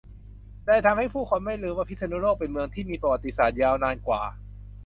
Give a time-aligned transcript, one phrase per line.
[0.65, 4.21] เลยทำให้ผู้คนไม่ลืมว่าพิษณุโลกเป็นเมืองที่มีประวัติศาสตร์ยาวนานกว่า